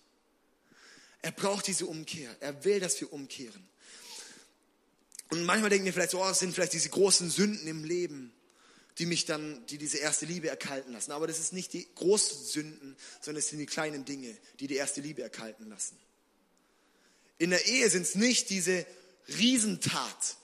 [1.24, 2.36] Er braucht diese Umkehr.
[2.42, 3.68] Er will, dass wir umkehren.
[5.32, 8.32] Und manchmal denken wir vielleicht so, oh, es sind vielleicht diese großen Sünden im Leben,
[9.00, 11.14] die mich dann, die diese erste Liebe erkalten lassen.
[11.14, 14.76] Aber das ist nicht die großen Sünden, sondern es sind die kleinen Dinge, die die
[14.76, 15.98] erste Liebe erkalten lassen.
[17.38, 18.86] In der Ehe sind es nicht diese
[19.30, 20.38] Riesentat,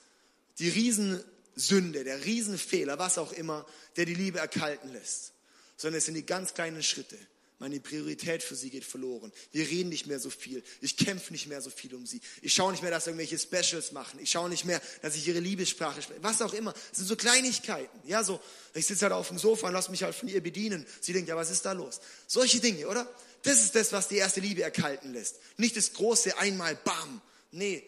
[0.58, 3.66] die Riesensünde, der Riesenfehler, was auch immer,
[3.96, 5.32] der die Liebe erkalten lässt,
[5.76, 7.18] sondern es sind die ganz kleinen Schritte,
[7.58, 9.32] meine Priorität für sie geht verloren.
[9.50, 10.62] Wir reden nicht mehr so viel.
[10.82, 12.20] Ich kämpfe nicht mehr so viel um sie.
[12.42, 14.20] Ich schaue nicht mehr, dass irgendwelche Specials machen.
[14.20, 16.22] Ich schaue nicht mehr, dass ich ihre Liebessprache spreche.
[16.22, 16.72] Was auch immer.
[16.72, 17.98] Das sind so Kleinigkeiten.
[18.06, 18.40] Ja, so.
[18.74, 20.84] Ich sitze halt auf dem Sofa und lasse mich halt von ihr bedienen.
[21.00, 22.00] Sie denkt, ja, was ist da los?
[22.26, 23.08] Solche Dinge, oder?
[23.42, 25.36] Das ist das, was die erste Liebe erkalten lässt.
[25.56, 27.22] Nicht das große einmal Bam.
[27.52, 27.82] Nee,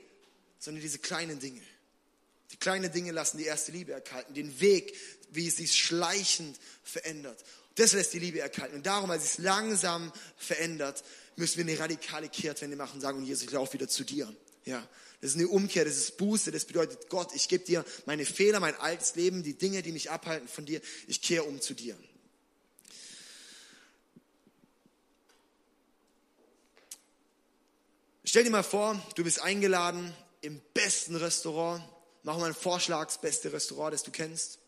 [0.59, 1.61] sondern diese kleinen Dinge.
[2.53, 4.35] Die kleinen Dinge lassen die erste Liebe erkalten.
[4.35, 4.97] Den Weg,
[5.31, 7.45] wie es sich schleichend verändert.
[7.79, 8.79] Das lässt die Liebe erkalten.
[8.79, 11.05] Und darum, als es langsam verändert,
[11.37, 14.35] müssen wir eine radikale Kehrtwende machen und sagen, Jesus, ich laufe wieder zu dir.
[14.65, 14.85] Ja,
[15.21, 18.59] das ist eine Umkehr, das ist Buße, das bedeutet, Gott, ich gebe dir meine Fehler,
[18.59, 21.97] mein altes Leben, die Dinge, die mich abhalten von dir, ich kehre um zu dir.
[28.25, 31.83] Stell dir mal vor, du bist eingeladen im besten Restaurant.
[32.25, 34.59] Mach mal einen Vorschlag, das beste Restaurant, das du kennst.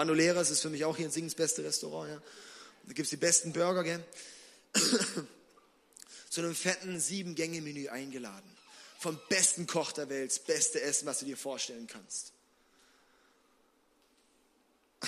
[0.00, 2.08] Bandoleras ist für mich auch hier in Singen das beste Restaurant.
[2.08, 2.22] Ja.
[2.84, 4.02] Da gibt es die besten Burger, gell?
[6.30, 8.50] Zu einem fetten Sieben-Gänge-Menü eingeladen.
[8.98, 12.32] Vom besten Koch der Welt, das beste Essen, was du dir vorstellen kannst.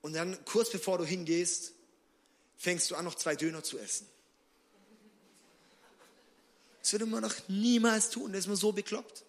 [0.00, 1.72] Und dann kurz bevor du hingehst,
[2.56, 4.08] fängst du an, noch zwei Döner zu essen.
[6.80, 9.22] Das würde man doch niemals tun, das ist man so bekloppt.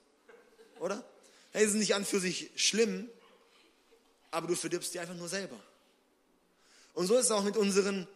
[0.79, 1.03] Oder?
[1.51, 3.09] Das ist nicht an für sich schlimm,
[4.31, 5.59] aber du verdirbst dir einfach nur selber.
[6.93, 8.07] Und so ist es auch mit unseren,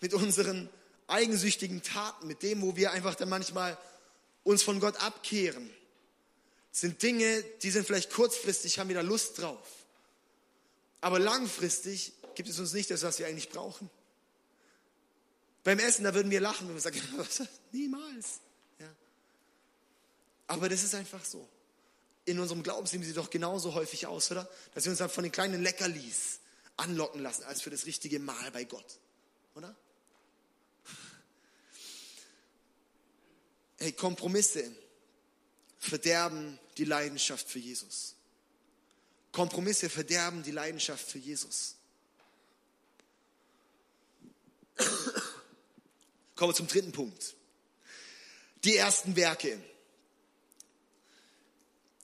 [0.00, 0.68] mit unseren
[1.06, 3.78] eigensüchtigen Taten, mit dem, wo wir einfach dann manchmal
[4.44, 5.70] uns von Gott abkehren.
[6.72, 9.68] Das sind Dinge, die sind vielleicht kurzfristig, haben wir da Lust drauf.
[11.00, 13.90] Aber langfristig gibt es uns nicht das, was wir eigentlich brauchen.
[15.64, 17.00] Beim Essen, da würden wir lachen, wenn wir sagen,
[17.72, 18.40] niemals.
[18.78, 18.88] Ja.
[20.46, 21.48] Aber das ist einfach so
[22.30, 24.48] in unserem Glaubensleben sieht doch genauso häufig aus, oder?
[24.74, 26.40] Dass wir uns dann von den kleinen Leckerlis
[26.76, 28.98] anlocken lassen, als für das richtige Mahl bei Gott,
[29.54, 29.74] oder?
[33.78, 34.70] Hey, Kompromisse
[35.78, 38.14] verderben die Leidenschaft für Jesus.
[39.32, 41.76] Kompromisse verderben die Leidenschaft für Jesus.
[46.36, 47.34] Kommen wir zum dritten Punkt.
[48.64, 49.58] Die ersten Werke.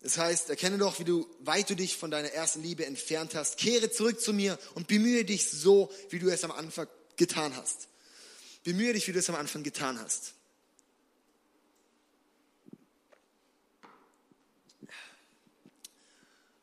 [0.02, 3.58] Das heißt, erkenne doch, wie du, weit du dich von deiner ersten Liebe entfernt hast.
[3.58, 7.88] Kehre zurück zu mir und bemühe dich so, wie du es am Anfang getan hast.
[8.62, 10.34] Bemühe dich, wie du es am Anfang getan hast.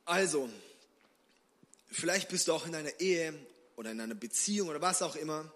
[0.05, 0.49] Also,
[1.91, 3.33] vielleicht bist du auch in einer Ehe
[3.77, 5.51] oder in einer Beziehung oder was auch immer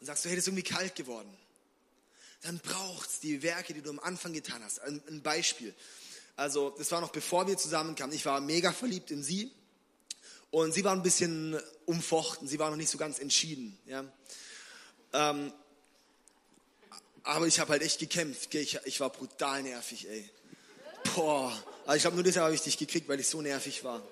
[0.00, 1.32] und sagst du, ist irgendwie kalt geworden.
[2.42, 4.80] Dann braucht es die Werke, die du am Anfang getan hast.
[4.80, 5.74] Ein, ein Beispiel.
[6.36, 8.14] Also das war noch bevor wir zusammenkamen.
[8.14, 9.50] Ich war mega verliebt in sie
[10.50, 12.46] und sie war ein bisschen umfochten.
[12.46, 13.78] Sie war noch nicht so ganz entschieden.
[13.86, 14.04] Ja.
[15.12, 15.52] Ähm,
[17.22, 18.54] aber ich habe halt echt gekämpft.
[18.54, 20.28] Ich, ich, war brutal nervig, ey.
[21.14, 21.52] Boah.
[21.86, 24.02] Also ich glaube, nur deshalb habe ich dich gekriegt, weil ich so nervig war.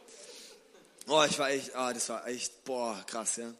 [1.07, 3.53] Oh, ich war echt, ah, das war echt, boah, krass, ja.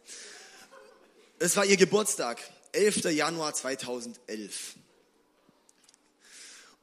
[1.37, 3.05] Es war ihr Geburtstag, 11.
[3.11, 4.75] Januar 2011.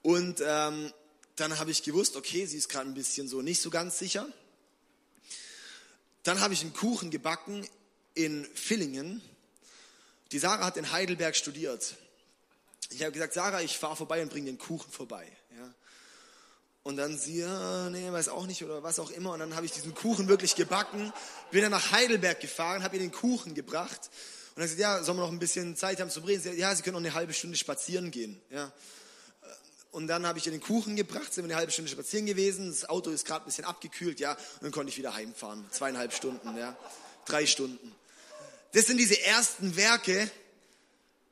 [0.02, 0.92] Und ähm,
[1.36, 4.28] dann habe ich gewusst, okay, sie ist gerade ein bisschen so nicht so ganz sicher.
[6.22, 7.66] Dann habe ich einen Kuchen gebacken
[8.14, 9.22] in Villingen.
[10.30, 11.96] Die Sarah hat in Heidelberg studiert.
[12.90, 15.26] Ich habe gesagt, Sarah, ich fahre vorbei und bringe den Kuchen vorbei.
[15.56, 15.74] Ja.
[16.84, 19.32] Und dann sie, ja, nee, weiß auch nicht oder was auch immer.
[19.32, 21.12] Und dann habe ich diesen Kuchen wirklich gebacken,
[21.50, 24.10] bin dann nach Heidelberg gefahren, habe ihr den Kuchen gebracht.
[24.54, 26.58] Und dann gesagt, ja, sollen wir noch ein bisschen Zeit haben zu reden?
[26.58, 28.40] Ja, sie können noch eine halbe Stunde spazieren gehen.
[28.50, 28.72] Ja.
[29.92, 32.70] Und dann habe ich ihr den Kuchen gebracht, sind wir eine halbe Stunde spazieren gewesen.
[32.70, 34.32] Das Auto ist gerade ein bisschen abgekühlt, ja.
[34.32, 35.66] Und dann konnte ich wieder heimfahren.
[35.70, 36.74] Zweieinhalb Stunden, ja.
[37.26, 37.94] Drei Stunden.
[38.72, 40.30] Das sind diese ersten Werke.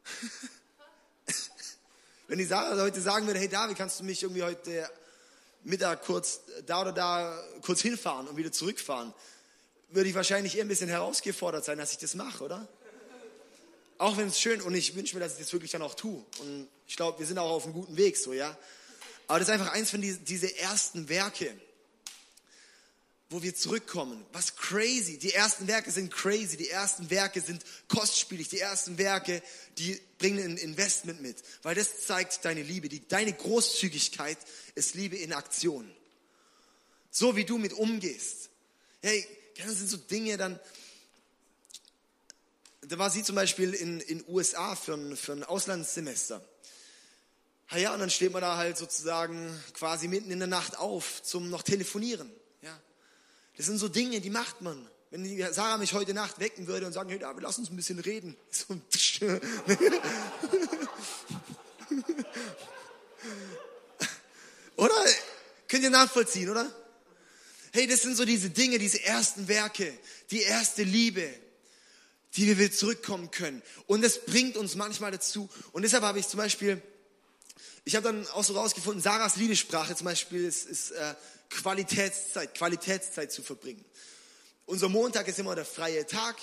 [2.29, 4.89] Wenn die Sarah heute sagen würde, hey David, kannst du mich irgendwie heute
[5.65, 9.15] Mittag kurz da oder da kurz hinfahren und wieder zurückfahren,
[9.89, 12.69] würde ich wahrscheinlich eher ein bisschen herausgefordert sein, dass ich das mache, oder?
[14.01, 16.25] Auch wenn es schön und ich wünsche mir, dass ich das wirklich dann auch tue.
[16.39, 18.57] Und ich glaube, wir sind auch auf einem guten Weg, so, ja.
[19.27, 21.55] Aber das ist einfach eins von diesen diese ersten Werke,
[23.29, 24.25] wo wir zurückkommen.
[24.33, 25.19] Was crazy.
[25.19, 26.57] Die ersten Werke sind crazy.
[26.57, 28.49] Die ersten Werke sind kostspielig.
[28.49, 29.43] Die ersten Werke,
[29.77, 31.37] die bringen ein Investment mit.
[31.63, 32.89] Weil das zeigt deine Liebe.
[32.89, 34.39] Die, deine Großzügigkeit
[34.77, 35.95] ist Liebe in Aktion.
[37.11, 38.49] So wie du mit umgehst.
[39.03, 39.27] Hey,
[39.59, 40.59] das sind so Dinge, dann,
[42.91, 46.45] da war sie zum Beispiel in in USA für ein, für ein Auslandssemester.
[47.71, 51.23] Ja, ja, und dann steht man da halt sozusagen quasi mitten in der Nacht auf
[51.23, 52.29] zum noch telefonieren.
[52.63, 52.77] Ja,
[53.57, 54.91] das sind so Dinge, die macht man.
[55.11, 57.77] Wenn die Sarah mich heute Nacht wecken würde und sagen, hey David, lass uns ein
[57.77, 58.37] bisschen reden.
[58.51, 58.75] So,
[64.77, 65.05] oder?
[65.69, 66.69] Könnt ihr nachvollziehen, oder?
[67.73, 69.97] Hey, das sind so diese Dinge, diese ersten Werke,
[70.31, 71.33] die erste Liebe,
[72.37, 73.63] die wir wieder zurückkommen können.
[73.87, 75.49] Und das bringt uns manchmal dazu.
[75.73, 76.81] Und deshalb habe ich zum Beispiel,
[77.85, 81.15] ich habe dann auch so rausgefunden, Sarahs Liebessprache zum Beispiel ist, ist äh,
[81.51, 83.85] Qualitätszeit, Qualitätszeit zu verbringen.
[84.67, 86.37] Unser Montag ist immer der freie Tag,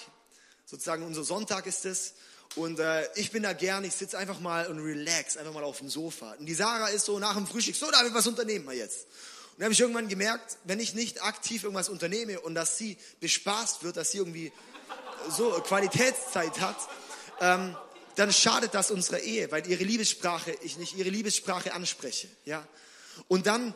[0.66, 2.16] sozusagen unser Sonntag ist es.
[2.56, 5.78] Und äh, ich bin da gern, ich sitze einfach mal und relax, einfach mal auf
[5.78, 6.34] dem Sofa.
[6.34, 9.06] Und die Sarah ist so nach dem Frühstück, so David, was unternehmen wir jetzt?
[9.52, 12.98] Und da habe ich irgendwann gemerkt, wenn ich nicht aktiv irgendwas unternehme und dass sie
[13.22, 14.52] bespaßt wird, dass sie irgendwie
[15.32, 16.78] so Qualitätszeit hat,
[17.40, 17.76] ähm,
[18.16, 22.28] dann schadet das unserer Ehe, weil ihre Liebessprache, ich nicht ihre Liebessprache anspreche.
[22.46, 22.68] Ja?
[23.28, 23.74] Und dann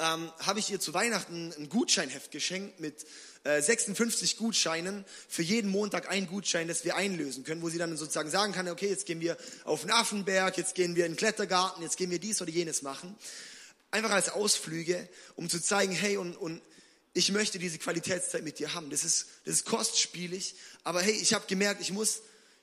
[0.00, 3.06] ähm, habe ich ihr zu Weihnachten ein Gutscheinheft geschenkt mit
[3.44, 7.96] äh, 56 Gutscheinen für jeden Montag ein Gutschein, das wir einlösen können, wo sie dann
[7.96, 11.16] sozusagen sagen kann, okay, jetzt gehen wir auf den Affenberg, jetzt gehen wir in den
[11.16, 13.16] Klettergarten, jetzt gehen wir dies oder jenes machen.
[13.90, 16.60] Einfach als Ausflüge, um zu zeigen, hey, und, und
[17.14, 18.90] ich möchte diese Qualitätszeit mit dir haben.
[18.90, 22.22] Das ist, das ist kostspielig, aber hey, ich habe gemerkt, ich muss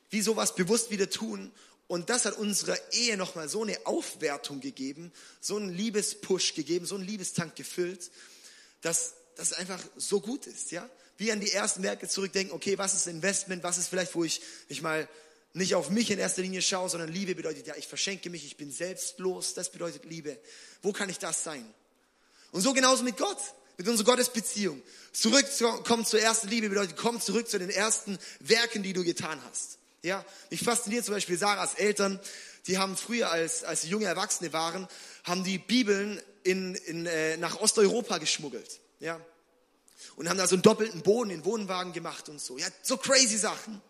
[0.09, 1.51] wie sowas bewusst wieder tun.
[1.87, 6.95] Und das hat unserer Ehe nochmal so eine Aufwertung gegeben, so einen Liebespush gegeben, so
[6.95, 8.09] einen Liebestank gefüllt,
[8.81, 10.89] dass das einfach so gut ist, ja.
[11.17, 14.41] Wie an die ersten Werke zurückdenken, okay, was ist Investment, was ist vielleicht, wo ich
[14.67, 15.07] mich mal
[15.53, 18.57] nicht auf mich in erster Linie schaue, sondern Liebe bedeutet, ja, ich verschenke mich, ich
[18.57, 20.37] bin selbstlos, das bedeutet Liebe.
[20.81, 21.65] Wo kann ich das sein?
[22.51, 23.37] Und so genauso mit Gott
[23.77, 24.81] mit unserer Gottesbeziehung.
[25.11, 29.77] Zurückkommen zur ersten Liebe bedeutet, komm zurück zu den ersten Werken, die du getan hast.
[30.01, 32.19] Ja, mich fasziniert zum Beispiel Sarahs Eltern,
[32.67, 34.87] die haben früher, als, als sie junge Erwachsene waren,
[35.23, 38.79] haben die Bibeln in, in, äh, nach Osteuropa geschmuggelt.
[38.99, 39.19] Ja,
[40.15, 42.57] und haben da so einen doppelten Boden in Wohnwagen gemacht und so.
[42.57, 43.81] Ja, so crazy Sachen.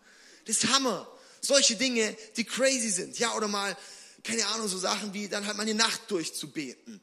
[0.46, 1.08] Das ist Hammer.
[1.40, 3.18] Solche Dinge, die crazy sind.
[3.18, 3.76] Ja, oder mal,
[4.24, 7.00] keine Ahnung, so Sachen wie dann halt mal eine Nacht durchzubeten.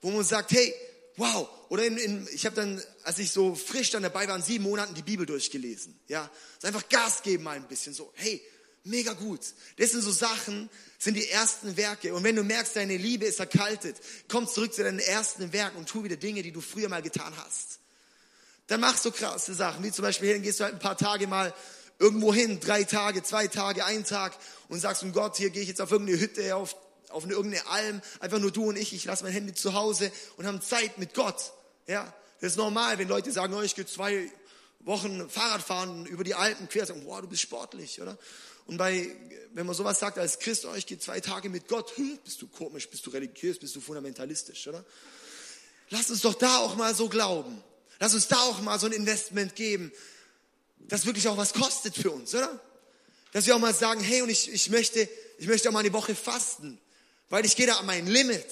[0.00, 0.74] Wo man sagt, hey,
[1.20, 1.48] wow.
[1.68, 4.64] Oder in, in, ich habe dann, als ich so frisch dann dabei war, in sieben
[4.64, 5.98] Monaten die Bibel durchgelesen.
[6.08, 8.12] Ja, also einfach Gas geben mal ein bisschen so.
[8.14, 8.42] Hey,
[8.82, 9.40] mega gut.
[9.76, 12.12] Das sind so Sachen, sind die ersten Werke.
[12.14, 13.96] Und wenn du merkst, deine Liebe ist erkaltet,
[14.28, 17.32] komm zurück zu deinen ersten Werken und tu wieder Dinge, die du früher mal getan
[17.36, 17.78] hast.
[18.66, 21.26] Dann mach so krasse Sachen, wie zum Beispiel, dann gehst du halt ein paar Tage
[21.26, 21.54] mal
[21.98, 24.36] irgendwo hin, drei Tage, zwei Tage, ein Tag
[24.68, 26.74] und sagst, um Gott, hier gehe ich jetzt auf irgendeine Hütte, auf
[27.10, 30.10] auf eine, irgendeine Alm, einfach nur du und ich, ich lasse mein Handy zu Hause
[30.36, 31.52] und haben Zeit mit Gott.
[31.86, 34.30] Ja, das ist normal, wenn Leute sagen, oh, ich gehe zwei
[34.80, 38.16] Wochen Fahrrad fahren über die Alpen quer, sagen, wow, du bist sportlich, oder?
[38.66, 39.14] Und bei,
[39.52, 42.40] wenn man sowas sagt als Christ, oh, ich gehe zwei Tage mit Gott, hm, bist
[42.40, 44.84] du komisch, bist du religiös, bist du fundamentalistisch, oder?
[45.90, 47.62] Lass uns doch da auch mal so glauben.
[47.98, 49.92] Lass uns da auch mal so ein Investment geben,
[50.78, 52.60] das wirklich auch was kostet für uns, oder?
[53.32, 55.92] Dass wir auch mal sagen, hey, und ich, ich möchte, ich möchte auch mal eine
[55.92, 56.80] Woche fasten.
[57.30, 58.46] Weil ich gehe da an mein Limit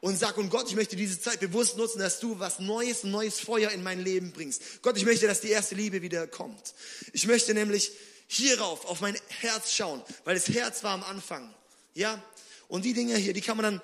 [0.00, 3.40] und sag, und Gott, ich möchte diese Zeit bewusst nutzen, dass du was Neues, neues
[3.40, 4.82] Feuer in mein Leben bringst.
[4.82, 6.74] Gott, ich möchte, dass die erste Liebe wieder kommt.
[7.12, 7.92] Ich möchte nämlich
[8.26, 11.54] hierauf, auf mein Herz schauen, weil das Herz war am Anfang.
[11.94, 12.22] Ja?
[12.68, 13.82] Und die Dinge hier, die kann man dann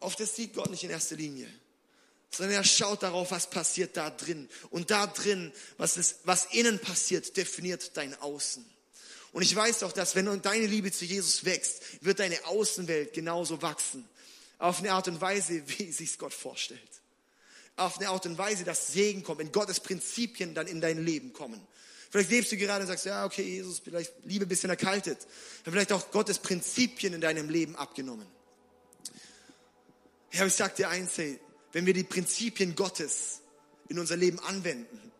[0.00, 1.48] Auf das sieht Gott nicht in erster Linie,
[2.30, 4.50] sondern er schaut darauf, was passiert da drin.
[4.68, 8.64] Und da drin, was, ist, was innen passiert, definiert dein Außen.
[9.34, 13.60] Und ich weiß doch, dass wenn deine Liebe zu Jesus wächst, wird deine Außenwelt genauso
[13.62, 14.08] wachsen.
[14.58, 16.80] Auf eine Art und Weise, wie sich Gott vorstellt.
[17.76, 21.32] Auf eine Art und Weise, dass Segen kommt, wenn Gottes Prinzipien dann in dein Leben
[21.32, 21.60] kommen.
[22.10, 25.18] Vielleicht lebst du gerade und sagst, ja, okay, Jesus, vielleicht Liebe ein bisschen erkaltet.
[25.64, 28.28] Vielleicht auch Gottes Prinzipien in deinem Leben abgenommen.
[30.30, 31.40] Ja, ich sag dir eins, hey,
[31.72, 33.40] wenn wir die Prinzipien Gottes
[33.88, 35.10] in unser Leben anwenden,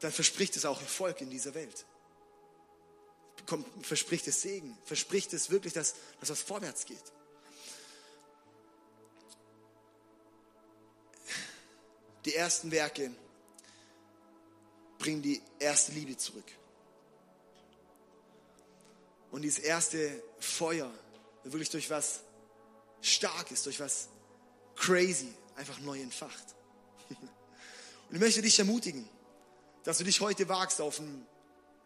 [0.00, 1.86] dann verspricht es auch Erfolg in dieser Welt.
[3.46, 7.12] Kommt, verspricht es Segen, verspricht es wirklich, dass, dass was vorwärts geht.
[12.24, 13.12] Die ersten Werke
[14.98, 16.50] bringen die erste Liebe zurück.
[19.30, 20.90] Und dieses erste Feuer
[21.44, 22.20] wirklich durch was
[23.00, 24.08] Starkes, durch was
[24.74, 26.54] crazy einfach neu entfacht.
[28.08, 29.08] Und ich möchte dich ermutigen,
[29.86, 31.24] dass du dich heute wagst, auf einen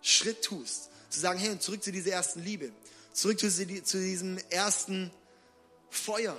[0.01, 2.73] Schritt tust, zu sagen, hey, zurück zu dieser ersten Liebe,
[3.13, 5.11] zurück zu, zu diesem ersten
[5.91, 6.35] Feuer.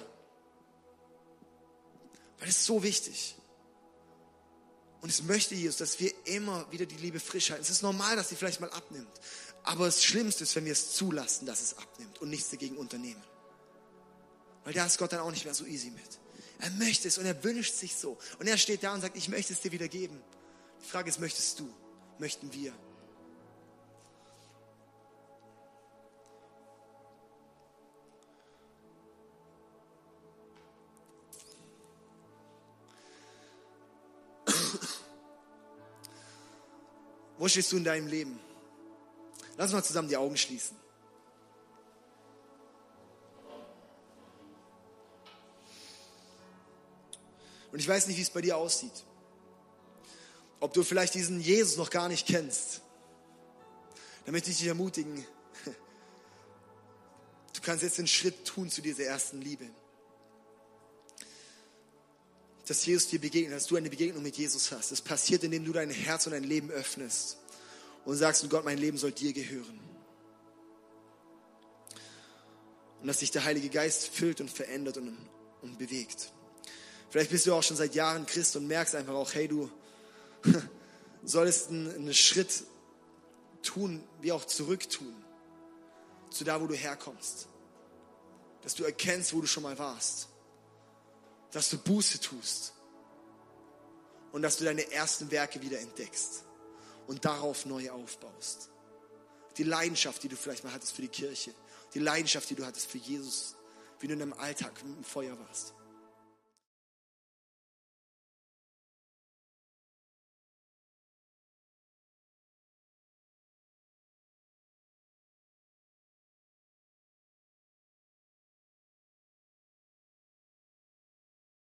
[2.39, 3.35] Weil es ist so wichtig.
[5.01, 7.61] Und es möchte Jesus, dass wir immer wieder die Liebe frisch halten.
[7.61, 9.11] Es ist normal, dass sie vielleicht mal abnimmt.
[9.61, 13.21] Aber das Schlimmste ist, wenn wir es zulassen, dass es abnimmt und nichts dagegen unternehmen.
[14.63, 16.19] Weil da ist Gott dann auch nicht mehr so easy mit.
[16.57, 18.17] Er möchte es und er wünscht sich so.
[18.39, 20.19] Und er steht da und sagt, ich möchte es dir wieder geben.
[20.83, 21.69] Die Frage ist, möchtest du?
[22.17, 22.73] Möchten wir?
[37.37, 38.39] Wo stehst du in deinem Leben?
[39.57, 40.75] Lass uns mal zusammen die Augen schließen.
[47.71, 49.05] Und ich weiß nicht, wie es bei dir aussieht
[50.61, 52.81] ob du vielleicht diesen Jesus noch gar nicht kennst,
[54.23, 55.25] dann möchte ich dich ermutigen,
[57.53, 59.67] du kannst jetzt den Schritt tun zu dieser ersten Liebe.
[62.67, 64.91] Dass Jesus dir begegnet, dass du eine Begegnung mit Jesus hast.
[64.91, 67.37] Das passiert, indem du dein Herz und dein Leben öffnest
[68.05, 69.79] und sagst, Gott, mein Leben soll dir gehören.
[73.01, 75.17] Und dass sich der Heilige Geist füllt und verändert und,
[75.63, 76.31] und bewegt.
[77.09, 79.71] Vielleicht bist du auch schon seit Jahren Christ und merkst einfach auch, hey, du,
[81.23, 82.63] solltest einen Schritt
[83.63, 85.15] tun, wie auch zurück tun,
[86.29, 87.47] zu da, wo du herkommst.
[88.61, 90.27] Dass du erkennst, wo du schon mal warst.
[91.51, 92.73] Dass du Buße tust.
[94.31, 96.43] Und dass du deine ersten Werke wieder entdeckst
[97.07, 98.69] und darauf neu aufbaust.
[99.57, 101.53] Die Leidenschaft, die du vielleicht mal hattest für die Kirche,
[101.93, 103.55] die Leidenschaft, die du hattest für Jesus,
[103.99, 105.73] wie du in deinem Alltag im Feuer warst.